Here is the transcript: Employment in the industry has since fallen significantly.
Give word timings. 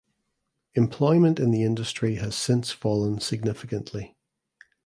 Employment 0.73 1.39
in 1.39 1.51
the 1.51 1.61
industry 1.63 2.15
has 2.15 2.33
since 2.33 2.71
fallen 2.71 3.19
significantly. 3.19 4.17